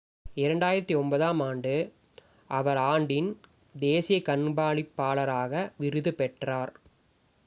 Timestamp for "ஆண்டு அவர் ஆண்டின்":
1.41-3.29